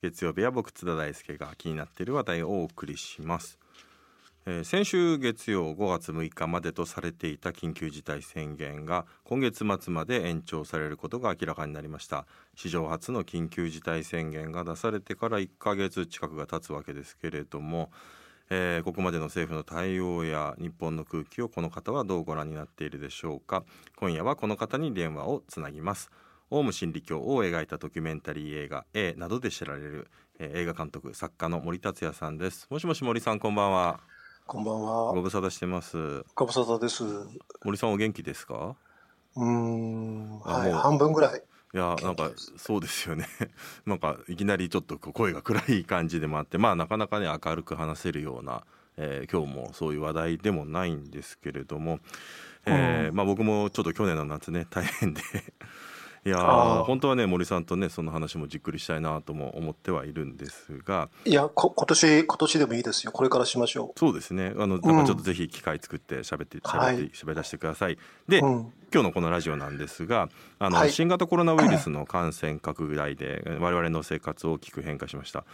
[0.00, 3.58] 月曜日は僕津田大輔が気になっている話題をお送りします、
[4.46, 12.26] えー先週月曜5月6日までとされていた緊急事態宣言が今月末まで延長されることが明らかになりました。
[12.54, 17.90] 史上初の緊急事態宣言が出されてから1ヶ月近くが経つわけですけれども、
[18.50, 23.64] えーここまでの政府の対応や日本の空気をこの方はどうご覧になっているでしょうか。
[23.96, 26.12] 今夜はこの方に電話をつなぎます。
[26.50, 30.08] オウム真理教を描いたドキュメンタリー映画 A などで知られる、
[30.38, 32.66] えー映画監督作家の森達也さんです。
[32.70, 34.00] もしもし森さんこんばんは。
[34.46, 35.14] こんばんごは。
[35.14, 36.24] 無沙汰してます。
[36.34, 37.04] ご無沙汰です。
[37.04, 37.28] う
[37.64, 38.76] 森さんお元気ですか？
[39.36, 41.42] ーん、はい、半分ぐらい。
[41.74, 43.26] いやなんかそうですよね。
[43.84, 48.64] なんかいきなりちょっと声が暗い感じでもあってまあなかなかね明るく話せるような、
[48.96, 51.98] えー今日もそういう話題でもないんですけれども、
[52.64, 55.20] えーまあ僕もちょっと去年の夏ね大変で
[56.24, 63.12] いや本当はね森さんとねその話もじっくりしたいなとも思ってはいるんですがいや、こ今年、今年でもいいですよ。
[63.12, 67.98] これからしましょそうですねあのなんかちょっとぜひ機会作って喋って喋はいって喋らせてください。
[68.28, 68.46] で、う。
[68.46, 68.72] うん。
[68.90, 75.44] 今日のこのラジオなんですがあの、はい新型コロナウイルスの感染拡大で 我々の生活を大きく変化しました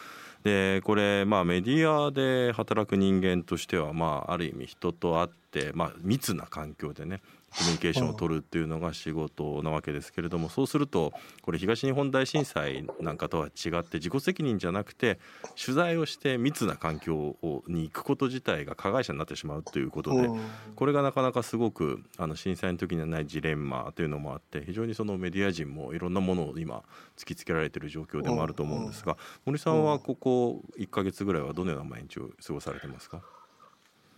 [0.44, 7.20] でこれまあメディアで働く人間としてはまあある意味人と会って、まあ、密な環境でね
[7.56, 15.18] コミュニケーションを取るっていうのが仕事なわけですけれどもそうするとこれ東日本大震災なんかとは違って自己責任じゃなくて
[15.62, 20.40] 取材をして密な環境をに行くこと自体が加害者になってしまうということで、うん。
[20.74, 26.82] これがなかなかすごくあの震災の時にはないジレンマというのもあって非常にそのメディア人もいろんなものを今
[27.16, 33.22] 突きつけられている状況でもあると思うんですが森さんはここ1ヶ月ぐらいはどのような毎日を過ごされてますか？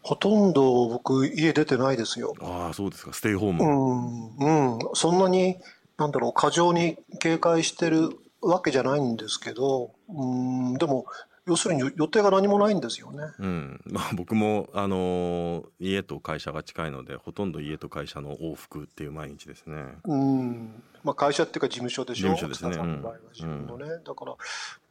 [0.06, 2.32] ほとんど僕、家出てないですよ。
[2.40, 4.78] ああそうですかステイホーうム、ん、うん。
[4.94, 5.56] そんなに、
[5.98, 11.06] なんだろう、過剰に警戒してるわけじゃないんですけど、うん、でも、
[11.48, 13.22] 要するに予定が何もないんですよね。
[13.38, 19.84] うんまあ、僕も、あのー家と会社が近いのでほとんど家と会社の往復っていう毎日ですね。
[20.04, 20.82] うん。
[21.04, 22.34] まあ会社っていうか事務所でしょ？
[22.34, 23.84] 事務所ですね津田さん自分のね。
[24.04, 24.34] だから、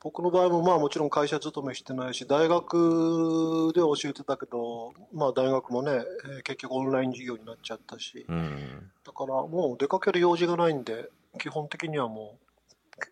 [0.06, 12.38] 僕の場合もまあもちろん会社勤めしてないし、大学では教えてたけど、まあ大学もね、えー結局オンライン授業になっちゃったし、うんだからもう出かける用事がないんで、基本的にはも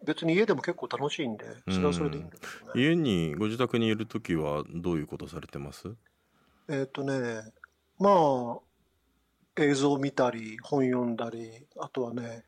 [0.04, 2.80] う、別に家でも結構楽しいんで、それはそれでいいんだけどね。
[2.80, 5.92] 家にご自宅にいる時はどういうことされてます？
[6.70, 7.42] えっ、とね、
[7.98, 12.44] まあ、映像見たり、本読んだり、あとはね、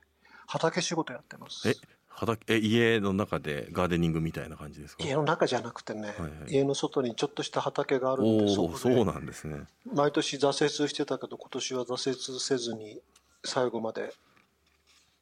[0.45, 1.67] 畑仕事やってます。
[1.67, 1.73] え
[2.15, 5.03] 畑え家の中でガーデニングみたいな感じですか？
[5.03, 6.31] 家の中じゃなくてね、はいはい。
[6.47, 9.65] 家の外にちょっとした畑があるんで、おおそうなんですね。
[9.93, 12.99] 毎年挫折してたけど、今年は挫折せずに
[13.43, 14.13] 最後まで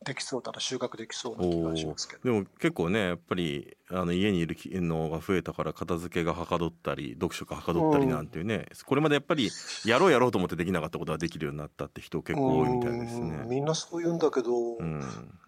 [0.04, 2.24] できそうだな、収穫できそうな気がしますけど。
[2.24, 9.50] でも結構ねやっぱりあの家にいるのが増えたから片付けがはかどったり読書がはかどったりなんていうね、これまでやっぱり
[9.86, 13.30] やろうやろうと思ってできなかったことができるようになったって人結構多いみたいですうん。
[13.30, 13.46] ね。
[13.48, 15.04] みんなそう言うんだけど、うん、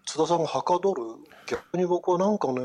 [0.06, 1.02] 津田さんがはかどる
[1.46, 2.62] 逆に僕はなんかね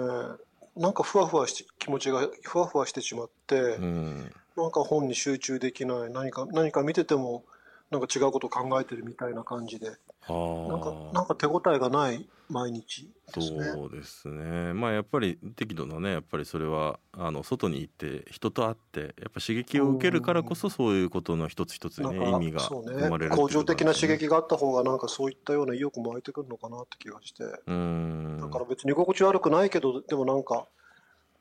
[0.76, 7.44] なんかふわふわして気持ちがふわふわしてしまって、うん、なんか本に集中できない何か何か見てても
[7.92, 9.92] なんか違うこと考えてるみたいな感じで。
[10.28, 10.34] あ
[10.70, 13.72] なんかあなんか手応えがない毎日ですね。
[13.74, 14.74] そうですね。
[14.74, 27.44] まあやっぱり適度なねやっぱりそれはあの外に行って人と会ってやっぱ刺激を受けるからこそそういうことの一つ一つにね意味が生まれるね、向上的な刺激激があった方がなんかそういったような意欲も湧いてくるのかなって気がして。
[27.68, 28.38] うん。
[28.40, 30.68] だから別に居心地悪くないけどでもなんか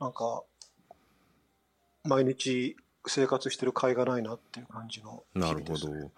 [0.00, 0.42] なんか
[2.04, 5.88] 毎日生活してる甲斐がないなっていう感じの日なるほど。
[5.88, 6.10] 々ですね。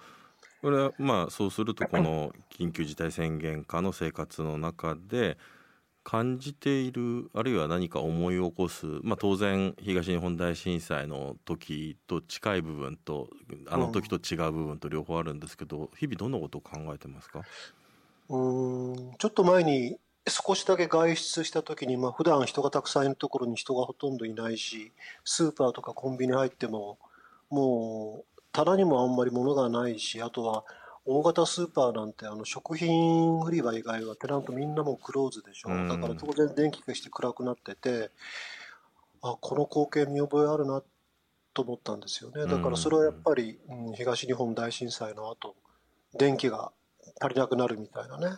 [0.62, 5.36] これはまあそうするとこの緊急事態宣言下の生活の中で
[6.04, 13.28] 感じているあるいは何か思い起こす、まあ、当然東日本大震災の時と近い部分と
[13.68, 17.42] あの時と違う部分と両方あるんですけど日々どんなことを考えてますか？
[18.28, 19.98] うんちょっと前に
[20.28, 24.92] 少しだけ外出した時に、まあ普段人がたくさんいるところに人がほとんどいないし
[25.24, 26.98] スーパーとかコンビニ入っても
[27.50, 30.64] もう棚にもあんまり物がないしあとは
[31.04, 35.70] 大型スーパーなんてあの食品売り場以外はテナントみんなもうクローズでしょ。
[35.70, 35.88] うん。
[35.88, 38.10] だから当然電気消して暗くなってて
[39.20, 40.82] あこの光景見覚えあるな
[41.54, 42.46] と思ったんですよね。
[42.46, 45.56] だからそれはやっぱり、うん、東日本大震災の後
[46.16, 46.72] 電気が
[47.20, 48.36] 足りなくなるみたいなね。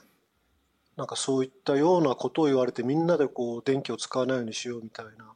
[0.97, 5.35] なんかそういったようなことを言われてみんなでこう電気を使わないようにしようみたいな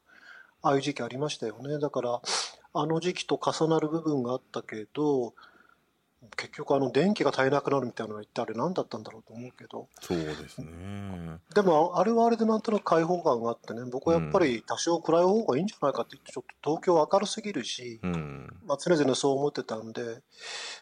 [0.63, 1.79] ああいう時期ありましたよね。
[1.79, 2.21] だから
[2.75, 5.33] あの時期と重なる部分があったけどう
[6.37, 9.89] 結局あの電気が足りなくなるみたいなのは一体あれ何だったんだろうと思うけど。
[10.01, 10.67] そうですね。
[11.55, 18.53] でもあれはあれでなんとなく開放感があってね僕はやっぱり多少暗い方がいいんじゃないかって言ってちょっと東京明るすぎるし、うん。
[18.67, 20.23] まあ、常々そう思ってたんで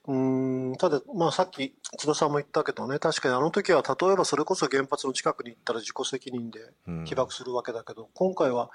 [0.06, 7.04] うんただ、まあ、さっき津田さんも言ったけどね確かにあの時は例えばそれこそ原発の近くに行ったら自己責任でうん。
[7.04, 8.70] 被爆するわけだけど、今回は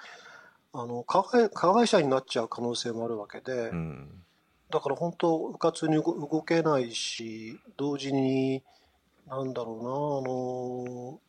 [0.74, 3.70] あの加害加害者になっちゃう可能性もあるわけで。
[3.70, 4.22] うん
[4.72, 8.64] だから本当、うかつに動動けないし、同時に、
[9.28, 9.96] なんだろうな、あ
[10.34, 11.20] の、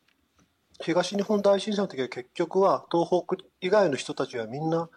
[0.81, 4.89] 東日本大震災の時は結局は東北以外の人たちはみんな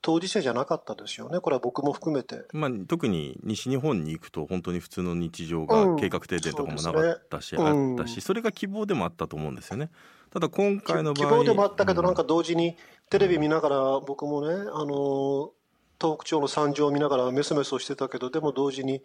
[0.00, 1.40] 当事者じゃなかったですよね。
[1.40, 2.44] これは僕も含めて。
[2.52, 9.90] まあ、特に西日本に行くと本当に普通の日常うんが計画停電とかもなかったし、そうですねあったしそれが希望でもあったと思うんですよね。
[10.30, 12.76] ただ今回の場合希望でもあったけど、うんなんか同時に
[13.10, 15.52] テレビ見ながら僕もね、あの、
[16.00, 19.02] 東北町の惨状を見ながらメソメソしてたけど、でも同時に、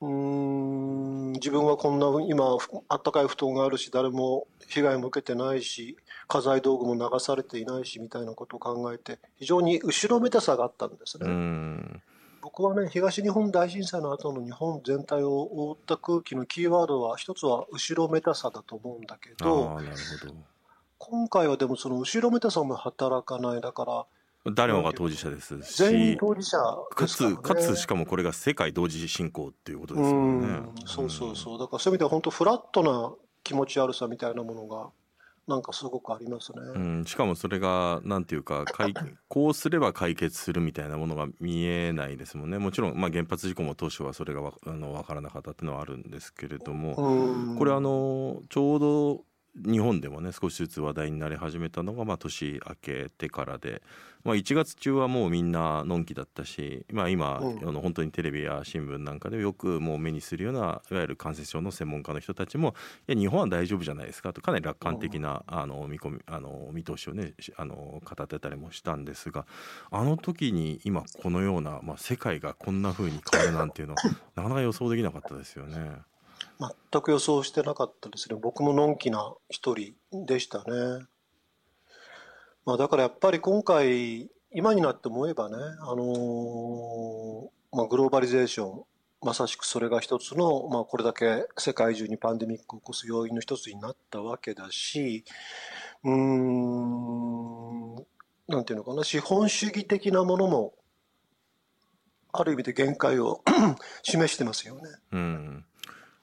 [0.00, 5.96] うーん、自分はこんな今、ふあったかい布団があるし、誰も被害も受けてないし、
[6.26, 11.26] 家財道具も流されていないしみたいなことを考えて、非常に後ろめたさがあったんですね。
[11.26, 12.02] うん
[12.44, 20.34] 僕はね、東日本大震災の後の日本全体を覆った空気のキーワードは、一つは後ろめたさだと思うんだけど、ああなるほど
[21.06, 25.76] 今回はでもその後ろめたさも働かない、だから、誰もが当事者ですし。
[25.76, 26.58] 全員当事者
[26.94, 30.46] かですかつかつしかもこれが世界同時進行っていうことですうよね。
[30.46, 30.74] ん。
[30.86, 33.12] そうそうそう、だからそういう意味では本当、フラットな
[33.42, 34.88] 気持ち悪さみたいなものが、
[35.46, 36.58] なんかすごくありますね。
[36.74, 38.94] うん、しかもそれがなんていうか解
[39.28, 42.58] こうすれば解決するみたいなものが見えないですもんね。
[42.58, 47.56] もちろん、まあ、原発事故も当初はそれがわあの分からなかったっていうのはあるんですけれども、うん。
[47.58, 49.24] これあのちょうど
[49.56, 53.82] 日本でもね少しずつ話題になり始めたのが、まあ、年明けてからで、
[54.24, 62.74] まあ、1月中はもうみんなのんきだったし、まあ、今、うんあの本当にテレビや新聞なんかでよくもう目にするようないわゆる感染症の専門家の人たちも
[63.08, 67.74] いや日本は大丈夫じゃないですかとかなり楽観的な、あの見込みあの見通しをねしあの
[68.04, 69.46] 語ってたりもしたんですが
[69.90, 74.02] あの時に今このような、まあ、世界がこんな風に変わるなんていうのは
[74.34, 75.98] なかなか予想できなかったですよね。
[76.58, 78.38] 全く予想してなかったですね。
[78.40, 79.94] 僕ものんきな一人
[80.26, 81.06] でしたね。
[82.64, 88.82] まあ、だからやっぱり今回、今になって思えばね、あのーまあ、グローバリゼーション、
[89.20, 95.24] まさしくそれが一つの、まあ、これだけ世界中にパンデミックを起こす要因の一つになったわけだし、
[96.04, 97.94] うん、
[98.46, 100.74] なんていうのかな、資本主義的なものも、
[102.32, 103.42] ある意味で限界を
[104.02, 104.82] 示してますよね。
[105.12, 105.64] うん、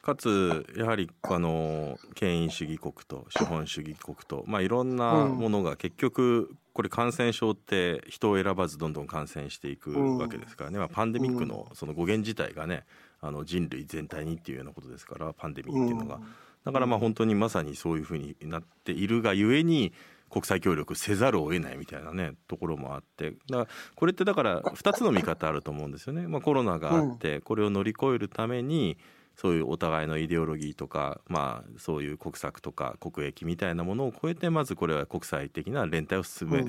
[0.02, 12.86] かつやはりあの権威主義国と資本主義国と、まあ、いろんなものが結局これ感染症って人を選ばずどんどん感染していくわけですからね、まあ、パンデミックのその語源自体がね
[13.20, 16.20] あの人類全体にっていうようなことですからパンデミックっていうのが。
[16.64, 19.94] だからまあ本当にまさにそういうふうになっているがゆえに
[20.30, 23.32] 国際協力せざるを得ないみたいなねところもあって。
[23.32, 26.28] だからこれってだから2つの見方あると思うんですよね。
[26.28, 28.98] まあ、コロナがあってこれを乗り越えるために
[29.36, 36.64] そういうお互いのイデオロギーとか、まあ、そういう国策とか国益みたいなものを超えてまずこれは国際的な連帯を進め、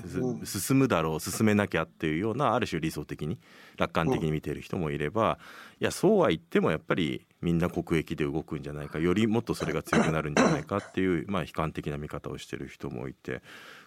[0.45, 3.39] 進むだろう進めなきゃっていうようなある種理想的に
[3.77, 5.39] 楽観的に見ている人もいれば、
[5.81, 13.43] いやそうは言ってもやっぱりみんな国益で動くんじゃないかよりもっとそれが強くなるんじゃないかっていう、まあ、悲観的な見方をしてる人もいて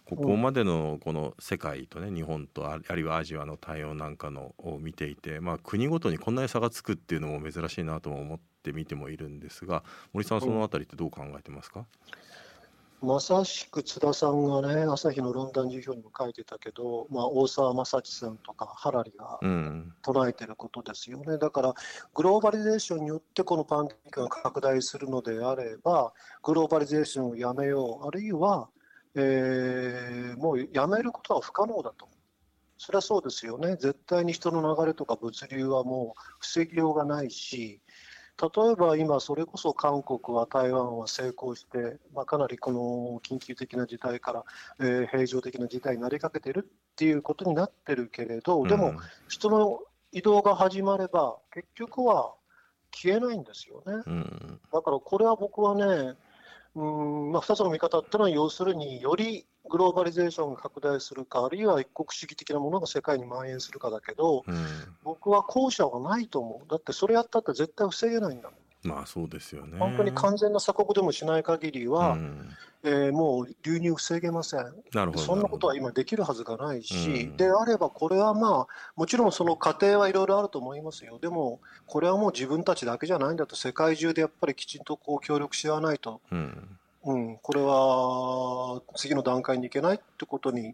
[0.05, 11.85] ここまでのこの世界とね日本とああるいはアジアの対応なんかのを見ていて、まあ、国ごとにこんなに差がつくっていうのも珍しいなとも思って見てもいるんですが森さんはそのあたりってどう考えてますか、
[13.01, 21.37] まさしく津田さんがね、朝日の論壇授業にも書いてたけど、まあ、大沢正知さんとかハラリがうん唱えてることですよね。
[21.37, 21.73] だから、
[22.13, 28.69] グローバリゼーションによってこのパンデミックが拡大するのであれば、グローバリゼーションをやめよう、あるいは、
[29.13, 32.09] えーもうやめることは不可能だと。
[32.77, 33.77] それはそうですよね。
[33.77, 37.81] 絶対に人の流れとか物流はもう防ぎようがないし、
[38.41, 44.43] 例えば今、それこそ韓国は台湾は成功して、まあ、かなりこの緊急的な事態から、
[44.79, 48.95] えー平常的な事態になりかけてるっていうことになってるけれど、でも、
[49.29, 49.79] 人の
[50.11, 52.33] 移動が始まれば、結局は
[52.91, 54.03] 消えないんですよね。
[54.05, 56.15] うんだからこれは僕はね、
[56.75, 64.55] うーんまあ、2つの見方っていうのは、要するによりグローバリゼーションが拡大するか、あるいは一国主義的なものが世界に蔓延するかだけど、うん
[65.03, 66.67] 僕は後者はないと思う。
[66.67, 68.59] だってそれやったって絶対防げないんだもん。
[68.85, 69.77] まあそうですよね。
[69.77, 72.49] 本当に完全な鎖国でもしない限りは、うん
[72.83, 74.59] えーもう流入防げません。
[74.93, 75.19] なるほど。
[75.19, 81.17] そんなことは今できるはずがないし、うんであればこれはまあ、もちろんその過程はいろいろあると思いますよ。
[81.19, 86.77] でも、これはもう自分たちだけじゃないんだと、世界中でやっぱりきちんとこう協力し合わないと、うん。
[87.05, 90.73] うん、これは次の段階に行けないってことに、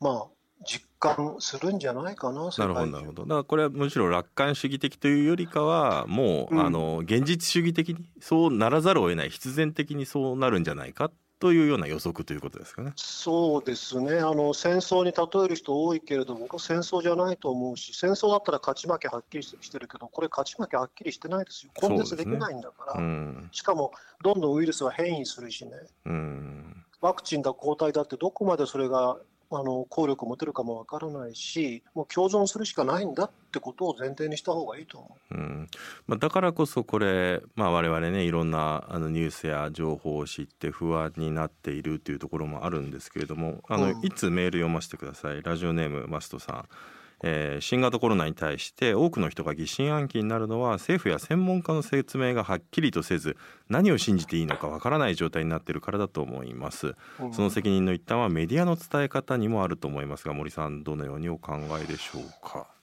[0.00, 0.26] まあ、
[0.64, 3.22] 実感するんじゃないかな、世なるほどなるほど。
[3.22, 12.92] だからこれはむしろ楽観主義的というよりかはもう、うんあの現実主義的にそうならざるを得ない必然的にそうなるんじゃないかというような予測ということですかね。
[12.96, 23.48] そうですねあの、戦争に例える人多いけれど、僕は戦争じゃないと思うし、戦争だったら勝ち負けはっきりしてるけど、これ、勝ち負けはっきりしてないですよ、根絶できないんだから、うん。
[23.52, 25.72] しかもどんどんウイルスは変異するしね、
[26.06, 26.84] うん。
[27.02, 29.18] ワクチンだ、抗体だって、どこまでそれが
[29.50, 35.34] あの効力を持てるかもわからないし、もう共存するしかないんだってことを前提にした方がいいと思う。
[35.34, 35.68] うん。
[36.06, 44.04] まあ、だからこそこれ、まあ、我々ねいろんなあのニュースや情報を知って不安になっているというところもあるんですけれどもあの、うん。
[44.04, 45.42] いつメール読ませてください。
[45.42, 46.68] ラジオネームマストさん、
[47.22, 53.36] えー新型コロナに対して多くの人が疑心暗鬼になるのは政府や専門家の説明がはっきりとせず
[53.68, 56.94] 何を信じていいのかわからない状態になっているからだと思います。
[57.20, 57.32] うん。
[57.32, 62.75] その責任の一端はメディアの伝え方にもあると思いますが森さんどのようにお考えでしょうか？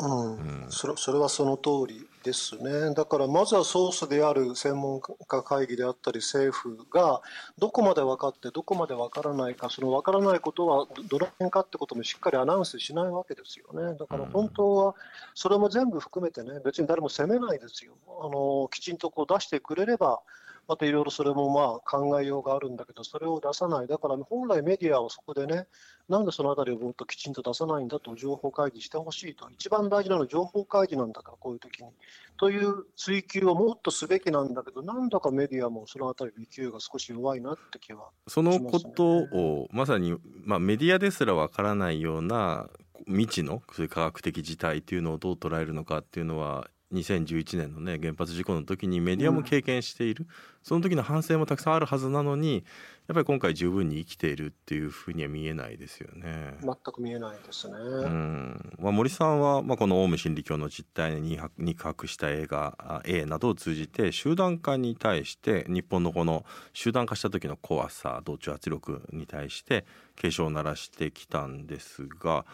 [0.00, 0.66] うん。
[0.70, 7.20] それそれはその通りですね、だからまずはソースである専門家会議であったり、政府が
[7.58, 14.94] どこまで分かって、どこまで分からないか、その分からないことはどどの辺かってこともしっかりアナウンスしないわけですよね、だから本当は
[15.34, 20.20] それも全部含めてね、別に誰も責めないですよ、あのきちんとこう出してくれれば、
[20.66, 25.66] またいろいろそれもまあ考えようがあるんだけど、それを出さない、だから本来メディアはそこでね、
[26.08, 31.90] なんでそのあたりをもっときちんと出さないんだと情報開示してほしいと、一番大事なのは情報開示なんだから、こういう時に。
[32.36, 38.08] という追及をもっとすべきなんだけど、なんだかメディアもそのあたりの勢いが少し弱いなって気は。
[38.26, 42.68] そのことをまさに、まあ、メディアですらわからないような
[43.06, 50.26] 未知の科学的事態というのをどう捉えるのかっていうのは2011年のね原発事故の時にメディアも経験している、
[50.62, 52.64] その時の反省もたくさんあるはずなのに
[53.06, 56.54] やっぱり今回十分に生きているっていうふうには見えないですよね。
[56.62, 57.74] 全く見えないですね。
[57.76, 69.84] うんまあ、森さんは、まあ、このオウム真理教の実態に肉薄した映画あ A などを通じて集団化に対して日本のこの集団化した時の怖さ同調圧力に対して
[70.16, 72.46] 警鐘を鳴らしてきたんですが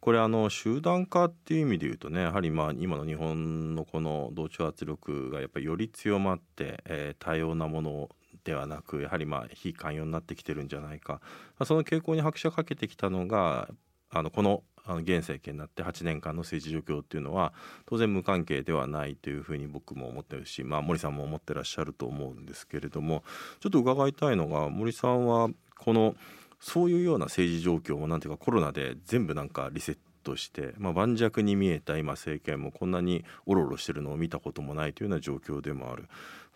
[0.00, 8.08] これあの集団化っていう意味で言うとねやはりまあ今の日本のこの同調圧力がやっぱりより強まって、えー多様なもの
[8.44, 11.20] ではなくやはりまあ非寛容になってきてるんじゃないか、
[11.64, 13.68] その傾向に拍車かけてきたのが
[14.10, 17.52] あのこのあの現政権になって8年間の政治状況っていうのは
[17.84, 23.22] 当然無関係ではないというふうに僕も思ってるし、まあ、森さんも思ってらっしゃると思うんですけれども
[23.60, 26.16] ちょっと伺いたいのが森さんはこの
[26.60, 36.08] そういうような政治状況もなんていうかコロナで全部なんかリセットして、まあ、盤石に見えた今政権もこんなにおろおろしてるのを見たこともないというような状況でもある。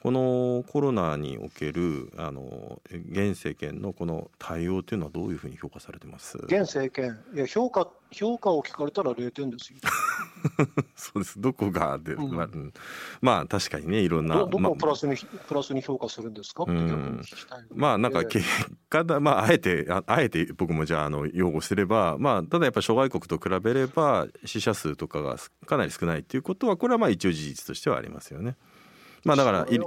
[0.02, 6.38] このコロナにおけるあの現政権のこの対応というのはどういうふうに評価されてます？
[6.38, 9.78] 現政権、いや評価、評価を聞かれたら0点ですよ。
[10.97, 11.40] そうです。
[11.40, 12.35] どこがで、うん。
[12.35, 12.73] まあうん。
[13.21, 18.25] まあ確かにねいろんなどどこまをプラスに、プラスに評価するんですかって聞きたいまあなんかえ
[19.20, 28.56] まあ、あえてああえて僕もじゃああの擁護すれば、まあ、ただやっぱ諸外国と比べれば死者数とかがすかなり少ないっていうことはこれはまあ一応事実としてはありますよね。
[29.25, 29.78] まあだからいい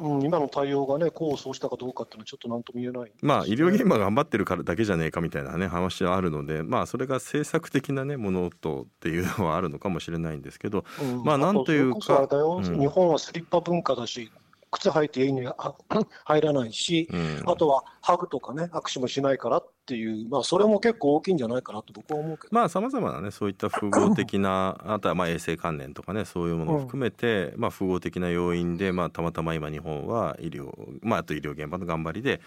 [0.00, 11.24] うん、今の対応がね、功を奏したかどうかっていうのはちょっとなんとも言えない、まあ医療現場が頑張ってるからだけじゃねえかみたいなね話はあるのでまあそれが政策的なねものとっていうのはあるのかもしれないんですけどうん。
[11.24, 14.30] まあなんというか日本はスリッパ文化だし、
[14.70, 15.74] 靴履いて家にあ
[16.24, 22.48] 入らないし、うんあとはハグとかね、握手もしないからっていう、まあ、それも結構大きいんじゃないかなと僕は思うけど。
[22.52, 30.72] まあさまざまなねそういった複合的な あとはまあ衛生関連とかねそういうものを含めて、まあ複合的な要因で、まあ、たまたま今日本は医療、
[31.02, 32.40] まあ、あと医療現場の頑張りで、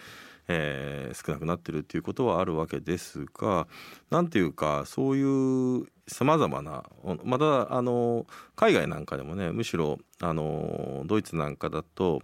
[0.52, 3.68] えー少なくなってるっていうことはあるわけですが
[4.10, 5.24] 何ていうかそうい
[5.82, 6.84] うさまざまな
[7.24, 12.22] またあの海外なんかでもねむしろあのドイツなんかだと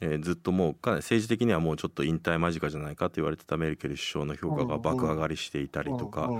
[0.00, 6.30] えーずっともうかなり政治的にはもうちょっと引退間近じゃないかと言われてたメルケル首相の評価が爆上がりしていたりとか、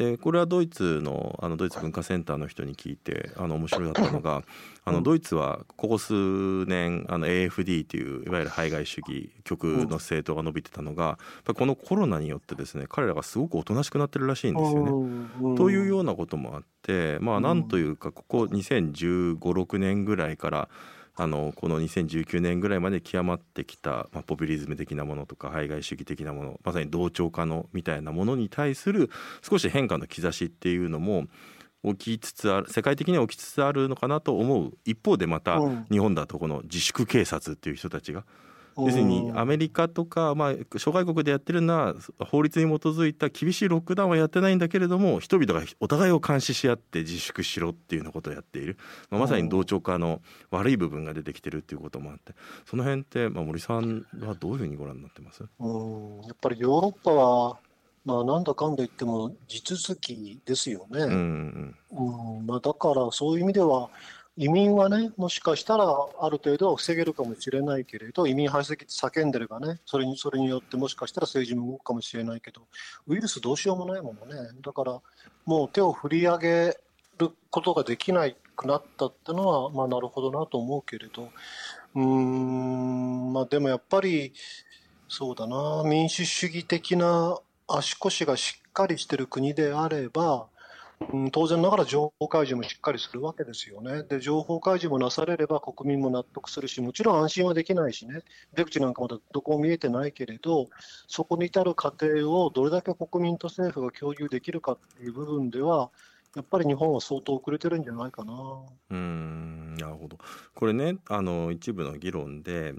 [0.00, 4.42] でこれはドイツのあのドイツ文化センターの人に聞いてあの面白かったのが
[4.86, 14.90] あのドイツはここ数年あの AFD っていういわゆる排外主義極の政党が伸びてたのがやっぱりこのコロナによってですね彼らがすごくおとなしくなってるらしいんですよね。
[15.42, 15.54] うん。
[15.56, 17.42] というようなこともあってまあうん。
[17.42, 20.70] なんというかここ2 0 1 5 6年ぐらいから
[21.20, 29.10] あのこの2019年ぐらいまで極まってきた、まあ、ポピュリズム的なものとか排外主義的なものまさに同調化のみたいなものに対する
[29.42, 31.26] 少し変化の兆しっていうのも
[31.84, 34.72] 起きつつある世界的には起きつつあるのかなと思う。
[34.86, 35.58] 一方でまた
[35.90, 38.24] 日本だとこの自粛警察っていう人たちが
[38.76, 48.78] 要するにアメリカとか、まあ、諸外国でやってるのは法律に基づいた厳しいロックダウンはやってないんだけれども人々がお互いを監視し合って自粛しろっていうようなことをやっている、
[49.10, 52.34] まあ、まさに同調化の悪い部分が出てきてるっていうこともあって。
[52.64, 55.44] その辺って、まあ、森さんはどういうふうにご覧になってます？
[55.58, 57.58] うんやっぱりヨーロッパは
[58.02, 61.00] まあ、なんだかんだ言っても地続きですよね。
[61.02, 63.90] うん、うん、まあ、だからそういう意味では
[64.36, 72.62] 移民はね、もしかしたらある程度は防げるかもしれないけれど、移民排斥って叫んでればね、それにそれによってもしかしたら政治も動くかもしれないけど、
[73.06, 75.00] ウイルスどうしようもないものね、だから
[75.44, 76.76] もう手を振り上げ
[77.18, 81.30] ることができなくなったってのは、まあ、なるほどなと思うけれど、
[81.94, 84.32] うん、まあ、でもやっぱり、
[85.08, 90.46] そうだな、民主主義的な足腰がしっかりしてる国であれば、
[91.12, 94.02] うん、当然ながら情報開示もしっかりするわけですよね。
[94.02, 98.22] で、情報開示もなされれば国民も納得するし、もちろん安心はできないしね、
[98.54, 100.68] 出口なんかまだどこも見えてないけれど、
[101.08, 105.90] そこに至る過程をどれだけ国民と政府が共有できるかっていう部分では、
[106.36, 108.32] やっぱり日本は相当遅れてるんじゃないかな。
[108.90, 110.18] うんなるほど
[110.54, 112.74] これねあの一部の議論で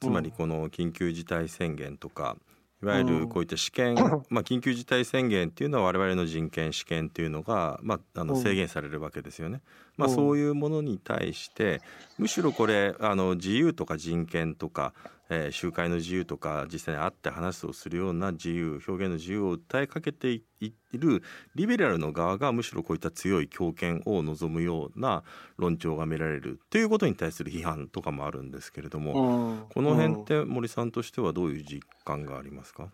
[0.00, 2.36] つまりこの緊急事態宣言とか、
[2.82, 3.94] いわゆるこういった試験、
[4.28, 9.62] まあ、緊急事態宣言っていうのは我々の人権試験っていうのが、まあ、あの制限されるわけですよね。
[9.96, 11.80] まあ、そういうものに対して
[12.18, 14.92] むしろこれあの自由とか人権とか、
[15.28, 20.44] えー、集会の自由とか実際に会って話をするような自由表現の自由を訴えかけてい
[20.92, 21.22] る
[21.54, 25.24] リベラルの側がむしろこういった強い強権を望むような
[25.56, 32.88] 論調が見られるということに対する批判とかもあるんですけれども、この辺って森さんとしてはどういう実感がありますか？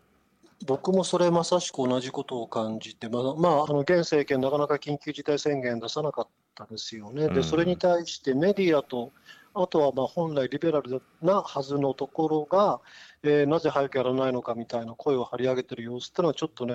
[0.65, 9.11] 僕もそれまさしく同じことを感じて、まあ、まあ、あの現政権、なかなか緊急事態宣言出さなかったですよね、でそれに対してメディアと、
[9.55, 12.81] あとはまあ本来リベラルなはずのところが、
[13.23, 16.75] えー、なぜ早くやらないのかみたいな声を張り上げてる様子っていうのは、ちょっとね、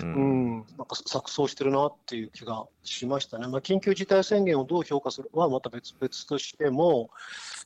[0.00, 3.46] うん、うんなんか錯綜してるなっていう気がしましたね。
[3.48, 7.10] まあ、緊急事態宣言をどう評価するはまた別々としても、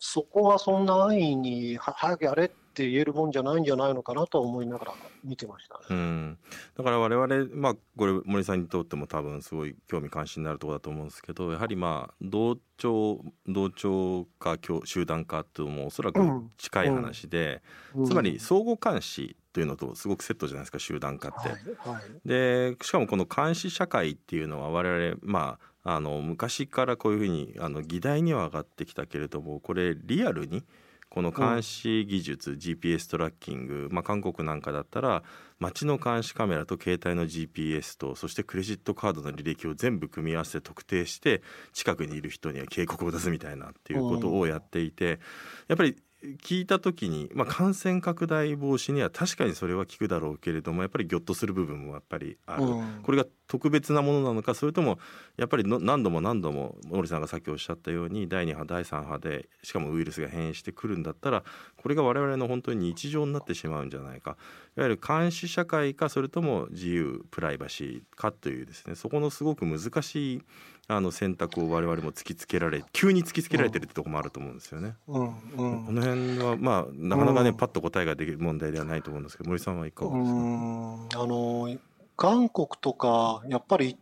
[0.01, 5.85] そこはそんな安易に早くやれって言えるもんじゃないんじゃないのかなと思いながら見てましたね。
[5.91, 6.39] うん、
[6.77, 16.21] だから我々まあこれ森さんにとっても多分すごい興味関心になるところだと思うんですけどやはりまあ同調同調か集団化っていうのもおそらく
[16.57, 17.63] 近い話で、
[17.95, 21.49] うんうん、つまり相互監視というのとすごくセットじゃないですか集団化って。
[21.49, 30.63] はいはい、でしかもこの監視社会っていうのは我々まああの昔からこういうふうにあの議題には上がってきたけれどもこれリアルに
[31.11, 35.25] この監視技術、うん、GPS トラッキング、まあ、韓国なんかだったら
[35.59, 41.43] 街の監視カメラと携帯の GPS とそしてクレジットカードの履歴を全部組み合わせて特定して
[41.73, 45.19] 近くにいる人には警告を出すみたいなっていうことをやっていて
[45.67, 45.97] やっぱり
[46.43, 54.99] 聞いた時に、まあ、感染拡大防止には確かにそれは効くだろうけれどもやっぱりぎょっとする部分もやっぱりある、うん、これが特別なものなのかそれとも
[55.39, 61.43] やっぱり何度も何度も森さんがさっきおっしゃったように第2波第3波でしかもウイルスが変異してくるんだったら
[61.77, 64.37] これが我々の本当に日常になってしまうんじゃないか。
[64.77, 70.43] いわゆる監視社会かそれとも自由プライバシーかというですねそこのすごく難しい
[70.93, 74.97] あの選択を我々も突きつけられ急に突きつけられてるってとこもあると思うんですよね。
[75.07, 81.23] うんうん、この辺はまあなかなかね、うん、パッと答えができる問題ではないと思うんですけど森さんはいかがですか？
[81.23, 81.79] あの
[82.17, 83.97] 韓国とかやっぱり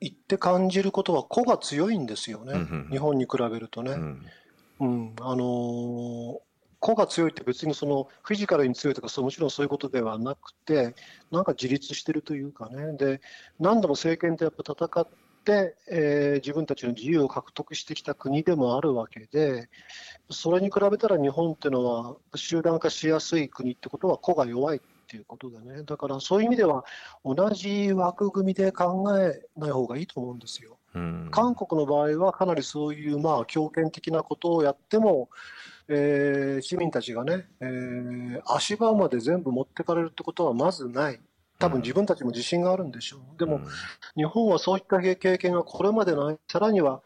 [0.00, 3.92] 行って感じることは個が強いんですよね、うんうん、日本に比べるとね。
[3.92, 4.26] うん、
[4.80, 6.38] うん、あのー
[6.82, 10.94] 個が強いって別にそのフィジカルに強いとかそうもちろんそういうことではなくて
[11.30, 12.94] なんか自立してるというかね。
[12.94, 13.20] で
[13.58, 15.06] 何度も政権とやっぱ戦っ、
[15.90, 19.68] えー、自分たちの自由を獲得してきた国でもあるわけで、
[20.30, 26.84] それに比べたら日本っていうのは、集団化しやすい国ってことは、個が弱いっていうことだね、だからそういう意味では、
[27.24, 30.78] 同じ枠組みで考えない方がいいと思うんですよ。
[31.30, 35.28] 韓国の場合は、かなりそういうまあ強権的なことをやっても、
[35.88, 41.20] えー、市民たちがね、えー、足場まで全部持ってかれるってことはまずない。
[41.60, 43.38] 多分自分たちも自信があるんでしょう。
[43.38, 43.60] でも、
[44.16, 47.02] 日本はそういった経験がこれまでない、さらには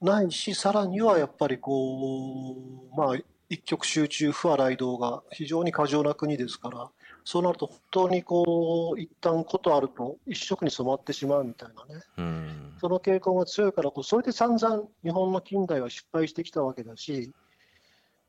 [0.00, 2.56] ないし、さらにはやっぱりこ
[2.90, 3.16] う、まあ、
[3.50, 6.90] 一極集中、不和雷道が非常に過剰な国ですから、
[7.24, 12.02] そうなると本当にこう、一旦ことあると一色に染まってしまうみたいなね。
[12.16, 17.30] うん、その傾向が強いからこう、それで散々日本の近代は失敗してきたわけだし、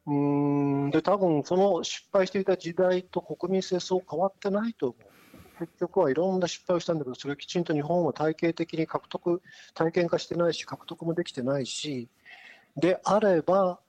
[0.05, 5.18] うんで多分その失敗していた時代と国民性そう変わってないと思う。
[5.59, 9.41] 結局はいろんな失敗をしたんだけど、それをきちんと日本は体系的に獲得、
[9.73, 12.07] 体験化してないし、獲得もできてないし、
[12.77, 13.79] であれば、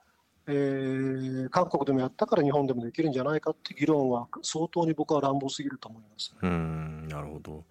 [0.46, 7.64] えー、韓国でもやったから日本でもできるんじゃないかって議論は相当に僕は乱暴すぎると思います、ね、うんなるほど。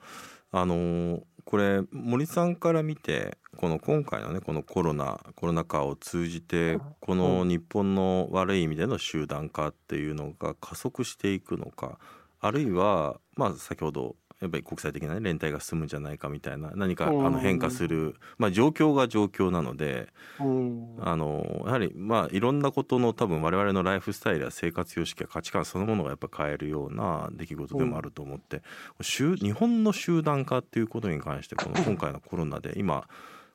[0.51, 11.99] あのこれ森さんから見てこの今回のねこのコロナコロナ禍を通じてこの日本の悪い意味での集団化っていうのが加速していくのか
[12.39, 20.07] あるいはまあ先ほどやっぱり国際的な、ね、連帯が進むんじゃないかみたいな何かあの変化する、まあ、状況が状況なので
[20.39, 28.61] あのやはりまあいろんなことの多分我々のライフスタイルや生活様式や価値観そのものがやっぱ変えるような出来事でもあると思って、
[29.01, 33.09] 日本の集団化っていうことに関してこの今回のコロナで今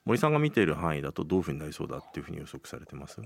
[0.04, 3.22] 森さんが見ている範囲だとどういうふうになりそうだっていうふうに予測されてます？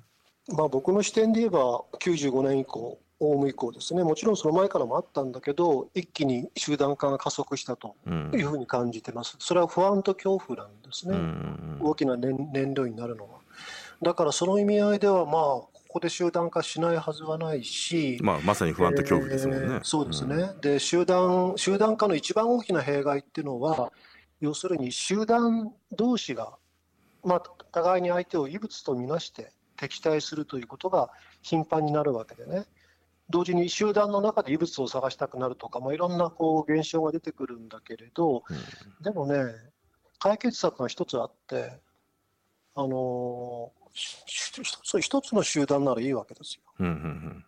[0.48, 7.96] まあ僕の視点で言えば95年以降オウム以降ですね、もちろんその前からもあったんだけど、一気に集団化が加速したと
[8.32, 11.18] いうふうに感じてます、それは不安と恐怖なんですね、
[11.80, 13.40] 大きな燃燃料になるのは。
[14.02, 19.64] だからその意味合いでは、まあ、ここで集団化しないはずはないし、まあ、まさに不安と恐怖ですもんね。
[19.64, 23.90] えー、そうですね、うん、で集団集団化の一番大きな弊害っていうのは、
[24.40, 26.52] 要するに集団同士が、
[27.24, 31.10] まあ、互いに相手を異物とみなして敵対するということが
[31.42, 32.66] 頻繁になるわけでね。
[33.30, 39.52] 同時に集団の中で異物を探したくなるとか、まあ、いろんなこう現象が出てくるんだけれど、うん、でもね、
[40.18, 41.78] 解決策が一つあって、
[42.74, 46.62] あの一つ一つの集団ならいいわけですよ。
[46.78, 47.44] うんうん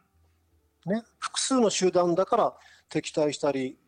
[0.87, 2.55] うん、ね、複数の集団だから
[2.89, 3.79] 敵対したり、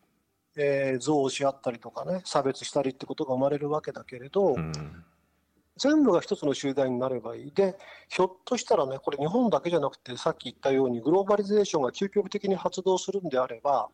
[0.57, 4.73] えー、憎悪し合ったりとかね、差別したりってことが生まれるわけだけれど、うん
[5.77, 7.53] 全部が一つの集団になればいい。
[7.53, 7.77] で、
[8.09, 13.89] ひょっとしたらね、これ日本だけじゃなくて、さっき言ったようにグローバリゼーションが究極的に発動するんであれば、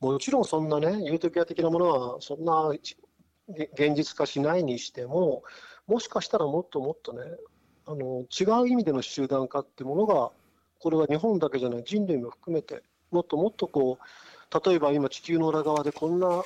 [0.00, 5.44] もちろんそんなね、ユートピア的なものはそんな現実化しないにしても、
[5.86, 7.22] もしかしたらもっともっとね、
[7.86, 10.30] あの違う意味での集団化ってものが、
[10.80, 12.82] これは日本だけじゃない、人類も含めて、
[13.12, 16.42] もっともっとこう、例えば今、地球の裏側でこんな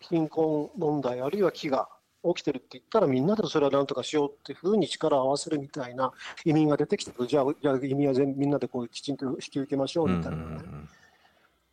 [0.00, 1.86] 貧困問題、あるいは飢餓、
[2.34, 6.12] 起きてるって言ったらみんなでそれはなんとかしようっていうふうに力を合わせるみたいな
[6.44, 7.26] 移民が出てきたと。
[7.26, 10.38] じゃあじゃあ移民は全みんなでこうきちんと引き受けましょうみたいな。
[10.38, 10.58] ね、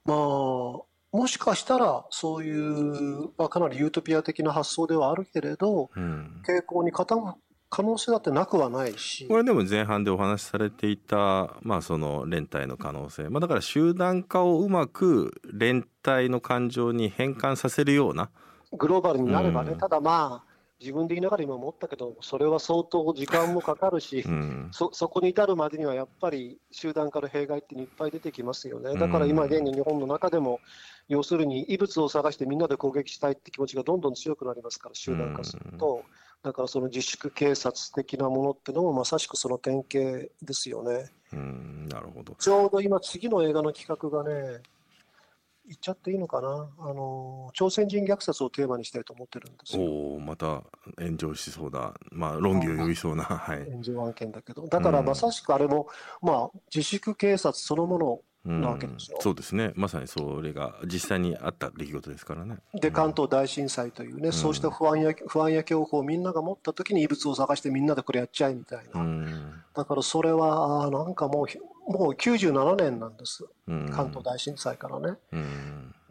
[0.06, 7.36] まあもしかしたらそういう、まあ、かなりユートピア的な発想ではあるけれど、うん、傾向に傾く
[7.72, 9.26] 可能性だってなくはないし。
[9.28, 18.30] これでも前半でお話しされていた、まあ、その連帯の可能性、まあ、だから集団化をうまく連帯の感情に変換させるような
[18.74, 28.98] グローバルになればね、うん、ただまあ、自分で言いながら今思ったけど、それは相当時間もかかるし、うん、そそこに至るまでにはやっぱり集団化の弊害っていっぱい出てきますよね。
[28.98, 30.60] だから今、現に日本の中でも、
[31.08, 36.04] 要するに異物を探してみんなで攻撃したいって気持ちがどんどん強くなりますから、集団化すると。
[36.42, 41.12] だからその自粛警察的なものってのもまさしくその典型ですよね。
[41.32, 44.62] うんなるほどちょうど今、次の映画の企画がね、
[45.66, 49.84] 言っちゃっていいのかな、あの朝鮮人虐殺をテーマにしたいと思ってるんですよ。
[49.84, 50.64] おまた
[51.00, 55.88] 炎上しそうだ、まあ、論議を呼びそうな、はい、炎上案件だけど、だからまさしくあれも、
[56.22, 62.58] うん、まあ、自粛警察そのものなわけですよ、うん、そうですね、まさにそれが実際にあった出来事ですからね。
[62.74, 71.46] で、関東大震災というね、うん、そうした不安や不安や恐怖をみんなが持ったときに異物を探してみんなでこれやっちゃえみたいな、うん、だからそれは、なんかもう、
[71.92, 73.46] もう97年なんです、
[73.92, 75.18] 関東大震災からね。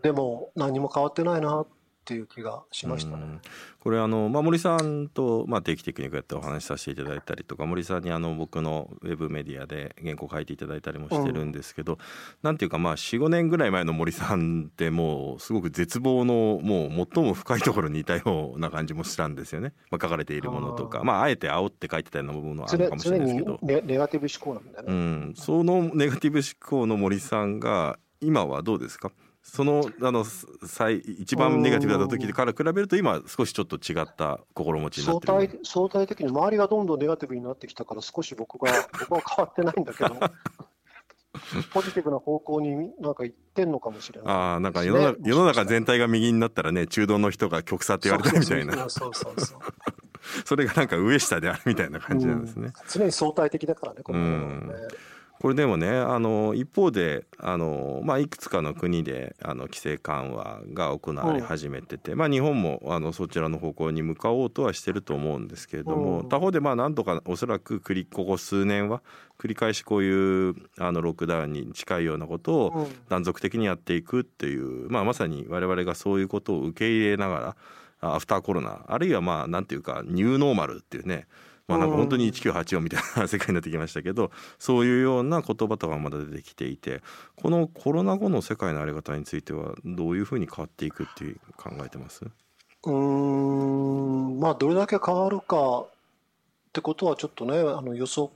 [0.03, 1.66] でも、何も変わってないなっ
[2.11, 3.38] っていう気がしましたね。
[3.79, 11.99] これあの、まあ、森さんと、まあ、定期的にこうやってお話しさせていただいたりとか森さんにあの僕のウェブメディアで原稿書いていただいたりもしてるんですけど、うん、
[12.42, 23.59] なんていうかまあ45年ぐらい前の森さんってもうすごく絶望のもう最も深いところにいたような感じもしたんですよね、まあ、書かれているものとかまああえて煽って書いてたような部分はあるかもしれないですけど。
[23.62, 29.12] ネネガティブ思考なんだね、うん、そのネガティブ思考の森さんが今はどうですか？
[29.42, 38.70] そのあの最一番ネガティブだった時から比べると今少しちょっと違った心持ちになってる相対相対的に周りがどんどんネガティブになってきたから少し僕が
[39.09, 40.14] 僕は変わってないんだけど
[41.72, 48.88] ポジティブな方向になんか行ってんのかもしれない、ね、ああなんか世の中世の中全体が右になったらね中道の人が極左って言われたみたいな。
[48.88, 49.59] そうそうそう
[50.44, 54.72] それがなんか上下であるみたいな感じなんですね、うん、常に相対的だからねこの、ね、うん
[55.40, 69.00] これでもねあの一方であの、まあ、いくつかの国であの規制緩和が行われ始めてて、うん、まあ、日本もあのそちらの方向に向かおうとはしてると思うんですけれども、うん、他方でまあ何とかおそらく繰りここ数年は
[69.38, 77.57] 繰り返しこういうあのロックダウンに近いようなことを断続的にやっていくっていう、まあ、まさに我々がそういうことを受け入れなが
[78.03, 81.26] らアフターコロナあるいはまあなんていうかニューノーマルっていうね
[81.71, 87.03] まあ、なんか本当に1984みたいな 世界になってきましたけどそういうような言葉とかまだ出てきていて
[87.37, 92.25] このコロナ後の世界の在り方についてはどういうふうに変わっていくって考えてます？
[92.87, 94.41] うん。
[94.41, 95.85] まあどれだけ変わるか
[96.71, 98.31] ってことはちょっとね、あの予測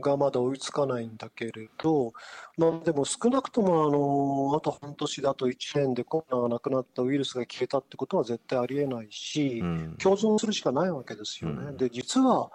[0.00, 2.14] がまだ追いつかないんだけれど、
[2.56, 11.66] まあ、でも少なくともあのあと半年だと1年でコロナがなくなったウイルスが消えたってことは絶対ありえないし、うん、共存するしかないわけですよね。
[11.66, 12.50] うん、で実は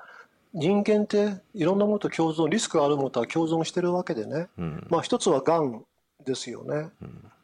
[0.56, 5.84] 人間っていろんなものと共存リスクがあるものとは共存してるわけでね、うん、まあ一つはがん
[6.26, 6.90] ですよね。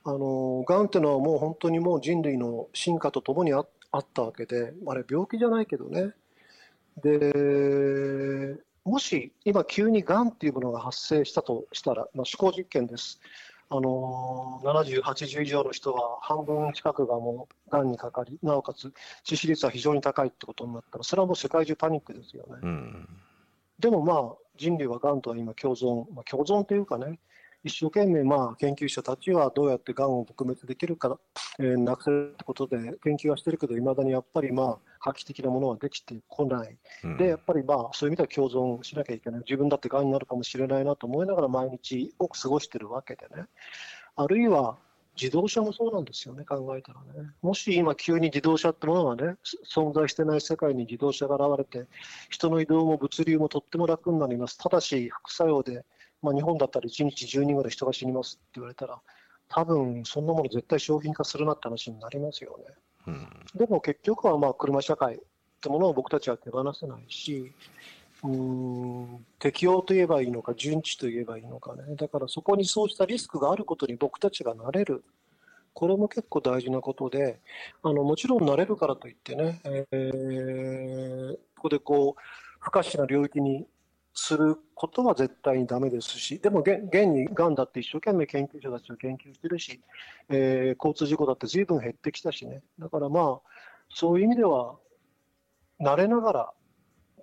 [0.03, 6.13] あのがんっていうのはもう本当にもう人類の進化とともにああったわけであれ病気じゃないけどね
[7.01, 13.19] でもし今急にがんっていうものが発生したとしたら、まあ、思考実験です。
[13.73, 18.91] あの70、80以上の人は半分近くがもうがんにかかり、なおかつ
[19.25, 22.59] 致死率は非常に高いってことになったら、それはもう世界中パニックですよね。
[22.61, 23.07] うん、
[23.79, 27.17] でもまあ、人類はがんとは今共存、まあ、共存というかね、
[27.63, 31.19] 一生懸命まあ研究者たちはどうやってがんを撲滅できるか、
[31.59, 43.45] えー、なくせるってことで研究はしてるけど、いまだにやっぱりまあ画期的なものはできてこない、うん、でやっぱりまあそういう意味では共存しなきゃいけない、自分だってがんになるかもしれないなと思いながら毎日多く過ごしてるわけでね、
[44.15, 44.77] あるいは
[45.21, 47.29] 自動車もそうなんですよね、考えたらね。
[47.41, 49.35] もし今、急に自動車ってものがね、
[49.69, 51.87] 存在してない世界に自動車が現れて、
[52.29, 54.57] 人の移動も物流もとっても楽になります。
[54.57, 55.85] ただし、副作用で
[56.21, 58.99] まあ、日本だったら1日10人ぐらい人が死にますって言われたら、
[59.47, 62.75] 多分そんなもの絶対商品化するなって話になりますよね。
[63.07, 65.19] うん、でも結局はまあ車社会っ
[65.59, 67.51] てものを僕たちは手放せないし、
[68.23, 75.03] うん適応といえばいいのか、順次といえばいいのかね、だからそこにそうしたリスクがあることに僕たちがなれる、
[75.73, 77.39] これも結構大事なことで、
[77.81, 82.21] あのもちろんなれるからといってね、えー、ここでこう、
[82.59, 83.65] 不可視な領域に
[84.13, 89.81] することは絶対にダメですし、でも現にがんだって一生懸命研究者たちは研究してるし、
[90.29, 93.39] えー、交通事故だって随分減ってきたしね、だからまあ、
[93.93, 94.75] そういう意味では、
[95.79, 96.53] 慣れながら、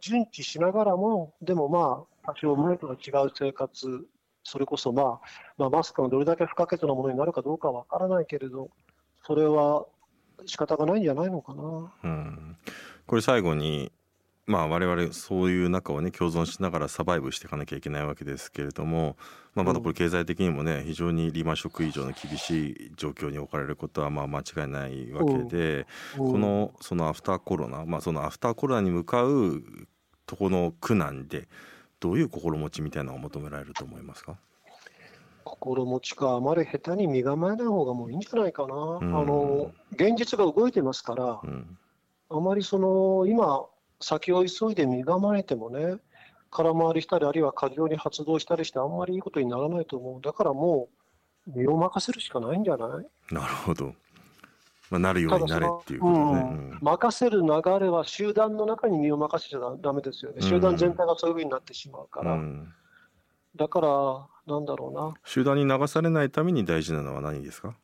[0.00, 4.06] 順次しながらも、でもまあ、多少前とは違う生活、
[4.42, 5.20] それこそ、まあ、
[5.58, 8.70] まあ、マスクがどれだけ不可欠なものになるかどうかわからないけれど、
[9.26, 9.86] それは
[10.46, 11.92] 仕方がないんじゃないのかな。
[12.04, 12.56] うん、
[13.06, 13.92] これ最後に
[14.48, 19.16] まあ我々そういう中をね共存しながらサバイブしていかなきゃいけないわけですけれども、
[19.54, 29.62] まあ、まだこれ経済的にもね非常にリーマンショック以上の厳しい状況に置かれることはまあ間違いないわけでこのそのアフターコロナまあそのアフターコロナに向かう
[30.26, 31.46] とこの苦難で
[32.00, 34.36] どういう心持ちみたいなのを求められると思いますか？
[35.44, 41.78] 心持ちかあまり下手に身構えない方がもういいんじゃないかな、うん、あの現実が動いてますから、うん、
[42.30, 43.64] あまりその今
[44.00, 45.96] 先を急いで身構えてもね、
[46.50, 50.20] 空回りしたり、あるいは過剰に発動したりして、あんまりいいことにならないと思う。
[50.22, 50.88] だからも
[51.46, 53.34] う、身を任せるしかないんじゃない？
[53.34, 53.94] なるほど。
[54.90, 60.40] まあ、なるようになれっていうことね、うん、任せる流れは集団の中に身を任せちゃだめですよね。
[60.40, 62.32] 集団全体がそういうふうになってしまうから。
[62.32, 62.72] うん、
[63.56, 65.14] だから、なんだろうな。
[65.26, 67.76] 集団に流されないために大事なのは何ですか？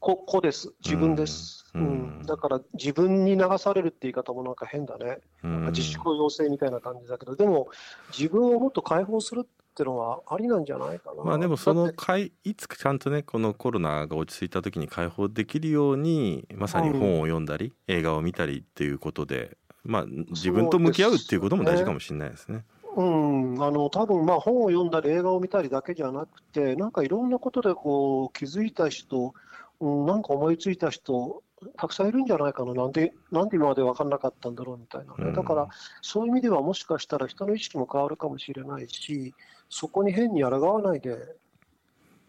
[0.00, 0.72] こ、こです。
[0.84, 1.70] 自分です。
[1.74, 1.82] うん。
[1.82, 1.84] う
[2.22, 5.18] ん、だから自分に流されるって言い方もなんか変だね。
[5.44, 7.68] うん、自粛要請みたいな感じだけど、でも
[8.16, 11.22] 自分をもっと解放するってのはありなんじゃないかな。
[11.22, 22.64] まあでもそのかいいつちゃんとねこのコロナが落ち着いた時に解放できるようにまさに本を読んだり、うん、映画を見たりっていうことで、まあ自分と向き合うっていうことも大事かもしれないですね。
[22.96, 29.32] うん、あの多分まあ本を読んだり映画を見たりだけじゃなくて、なんかいろんなことでこう気づいた人、うん、
[29.80, 31.42] なんか思いついた人、
[31.76, 35.68] たくさんいるんじゃないかな、なんでなんで今まで分からなかったんだろうみたいなね、うん、だから
[36.02, 39.34] そういう意味では、もしかしたら人の意識も変わるかもしれないし、
[39.68, 41.36] そこに変に抗わないで、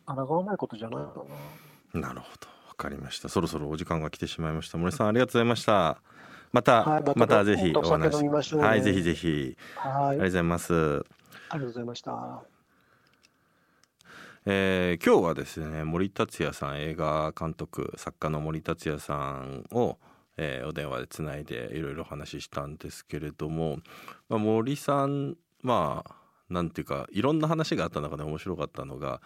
[0.05, 1.23] 抗わないことじゃないか
[1.93, 2.01] な。
[2.01, 3.29] なるほど、分かりました。
[3.29, 4.77] そろそろお時間が来てしまいました。
[4.77, 6.01] 森さん、ありがとうございました。
[6.51, 8.21] また、はい、またぜひお話、
[8.55, 9.57] ね、はい、ぜひぜひ。
[9.75, 10.73] はい、ありがとうございます。
[10.73, 12.60] ありがとうございました。
[14.47, 19.99] えー、今日はですね森達也さん映画監督作家の森達也さんを、
[20.35, 23.77] えー、お電話でつないでいろいろ話したんですけれども、
[24.29, 26.15] まあ、森さんまあ
[26.49, 29.21] なんていうかいろんな話があった中で面白かったのが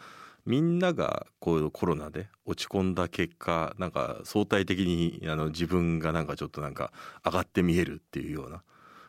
[0.45, 6.91] みんながこういうコロナで落ち込んだ結果なんか相対的にあの自分がなんかちょっとなんか
[7.25, 8.63] 上がって見えるっていうような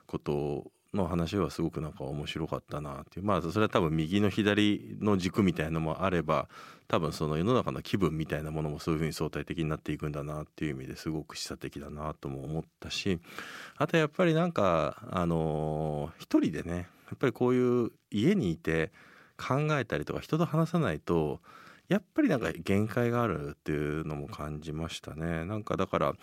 [0.06, 6.48] ことをの話はすごくなんか面白かったなっていうまあそれは多分右の左の軸みたいなのもあれば
[6.88, 13.18] 多分その世の中の気分みたいなものもそういうふうに相対的になっていくんだなっていう意味ですごく示唆的だなとも思ったし
[13.76, 18.92] あとやっぱりなんかあの一人でねやっぱりこういう家にいて
[19.36, 21.40] 考えたりとか人と話さないと
[21.88, 25.44] やっぱりなんか限界があるっていうのも感じましたね。
[25.44, 26.14] なんかだから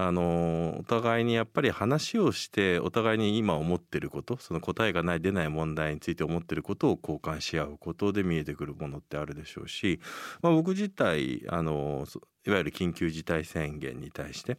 [0.00, 9.98] あのお互いにやっぱり話をしてお互いに今思ってることその答えがない出ない問題について思ってることを交換し合うことで見えてくるものってあるでしょうし、
[10.40, 12.06] まあ、僕自体あの
[12.46, 14.58] いわゆる緊急事態宣言に対して、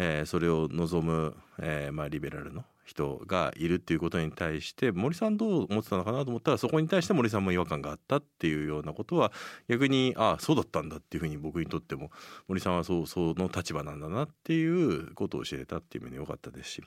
[0.00, 9.32] えー、それを望む、えーまあ、リベラルの人がいるっていうことに対して森さんどう思ってたのかなと思ったらそこに対して森さんも違和感があったっていうようなことは
[9.68, 12.10] 逆にああそうだったんだっていうふうに僕にとっても
[12.48, 16.82] 森さんはそうその立場なんだなっていうことを知れたっていう意味で良かったですし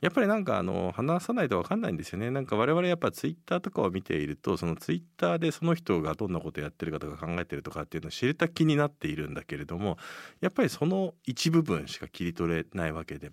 [0.00, 9.98] やっぱりなんかあの話さないと分かんないんですよねなんか我々やっぱツイッターとかを見ているとそのツイッターでその人がどんなことをやってるかとか考えてるとかっていうのを知れた気になっているんだけれども
[10.40, 13.32] やっぱりその一部分しか切り取れないわけで。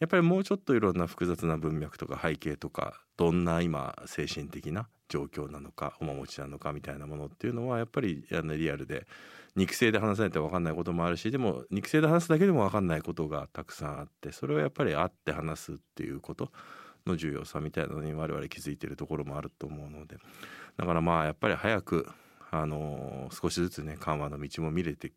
[0.00, 9.06] やっぱりもうちょっといろんな複雑な文脈とか背景とかどんな今精神的な状況なのか面持ちなのかみたいなものっていうのはやっぱりあのリアルで
[9.56, 16.52] 肉声で話さないと分かんないこともあるしでも肉声で話すだけでも分かんないことがたくさんあってそれをやっぱり会って話すっていうこと
[17.06, 20.16] の重要さみたいなのに我々気づいてるところもあると思うので。
[20.76, 22.08] だからまあやっぱり早く
[22.50, 25.12] あの少しずつね緩和の道も見れて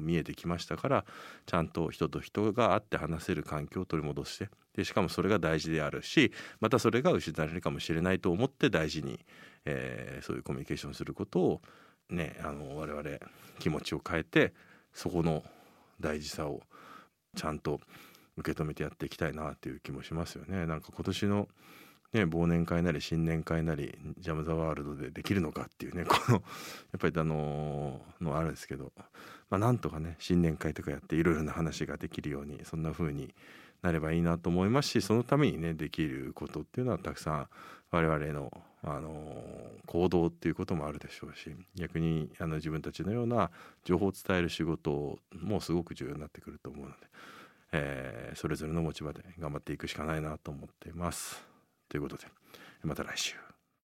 [0.00, 1.04] 見えてきましたから
[1.46, 9.20] ちゃんと人と人が会って話せる環境を取り戻してでしかもそれが大事であるしまたそれが失われるかもしれないと思って大事に、
[9.64, 11.62] えー、そういうコミュニケーションすることを
[12.10, 13.04] ねあの我々
[13.60, 14.52] 気持ちを変えて
[14.92, 15.44] そこの
[16.00, 16.62] 大事さを
[17.36, 17.80] ちゃんと
[18.36, 20.64] 受け止めてやっていきたいなっていう気もしますよね。
[20.66, 21.48] なんか今年の
[22.12, 26.40] ね、忘年会なり新年会なりジャム・ザ・ワールドでできるのかっていうね このや
[26.96, 28.92] っぱりあののあるんですけど、
[29.50, 33.34] まあ、なんとかね新年会とかやっていろいろな話ができるようにそんな風に
[33.82, 37.48] なればいいなと思いますしそのためにねできることっていうのはたくさん
[37.90, 39.42] 我々の、あの
[39.86, 43.50] 行動っていうこともあるでしょうし逆にあの自分たちのような
[43.84, 46.96] 情報を伝える仕事もすごく重要になってくると思うので、
[47.72, 51.47] えー、それぞれの持ち場で頑張っていくしかないなと思っています。
[51.88, 52.26] ということで
[52.82, 53.47] また来週。